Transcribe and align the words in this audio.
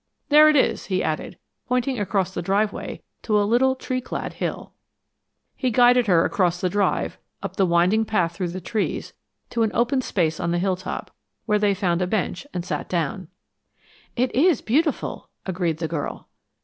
There 0.29 0.49
it 0.49 0.55
is," 0.55 0.87
he 0.87 1.03
added, 1.03 1.37
pointing 1.67 1.99
across 1.99 2.33
the 2.33 2.41
driveway 2.41 3.03
to 3.21 3.39
a 3.39 3.45
little 3.45 3.75
tree 3.75 4.01
clad 4.01 4.33
hill. 4.33 4.73
He 5.55 5.69
guided 5.69 6.07
her 6.07 6.25
across 6.25 6.59
the 6.59 6.71
drive, 6.71 7.19
up 7.43 7.55
the 7.55 7.67
winding 7.67 8.05
path 8.05 8.33
through 8.33 8.47
the 8.47 8.61
trees, 8.61 9.13
to 9.51 9.61
an 9.61 9.69
open 9.75 10.01
space 10.01 10.39
on 10.39 10.49
the 10.49 10.57
hilltop, 10.57 11.11
where 11.45 11.59
they 11.59 11.75
found 11.75 12.01
a 12.01 12.07
bench 12.07 12.47
and 12.51 12.65
sat 12.65 12.89
down. 12.89 13.27
"It 14.15 14.33
is 14.33 14.59
beautiful," 14.63 15.29
agreed 15.45 15.77
the 15.77 15.87
girl. 15.87 16.27